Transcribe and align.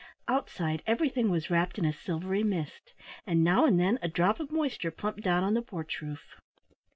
Outside 0.27 0.81
everything 0.87 1.29
was 1.29 1.51
wrapped 1.51 1.77
in 1.77 1.85
a 1.85 1.93
silvery 1.93 2.41
mist, 2.41 2.95
and 3.27 3.43
now 3.43 3.65
and 3.65 3.79
then 3.79 3.99
a 4.01 4.07
drop 4.07 4.39
of 4.39 4.51
moisture 4.51 4.89
plumped 4.89 5.21
down 5.21 5.43
on 5.43 5.53
the 5.53 5.61
porch 5.61 6.01
roof. 6.01 6.41